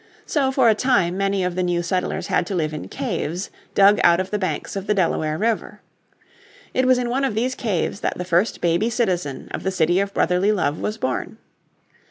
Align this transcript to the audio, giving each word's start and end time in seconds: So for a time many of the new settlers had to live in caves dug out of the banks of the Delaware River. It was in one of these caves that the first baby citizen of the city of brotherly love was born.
So 0.25 0.51
for 0.51 0.67
a 0.67 0.73
time 0.73 1.15
many 1.15 1.43
of 1.43 1.53
the 1.53 1.61
new 1.61 1.83
settlers 1.83 2.25
had 2.25 2.47
to 2.47 2.55
live 2.55 2.73
in 2.73 2.87
caves 2.87 3.51
dug 3.75 3.99
out 4.03 4.19
of 4.19 4.31
the 4.31 4.39
banks 4.39 4.75
of 4.75 4.87
the 4.87 4.95
Delaware 4.95 5.37
River. 5.37 5.79
It 6.73 6.87
was 6.87 6.97
in 6.97 7.11
one 7.11 7.23
of 7.23 7.35
these 7.35 7.53
caves 7.53 7.99
that 7.99 8.17
the 8.17 8.25
first 8.25 8.61
baby 8.61 8.89
citizen 8.89 9.47
of 9.51 9.61
the 9.61 9.69
city 9.69 9.99
of 9.99 10.11
brotherly 10.11 10.51
love 10.51 10.79
was 10.79 10.97
born. 10.97 11.37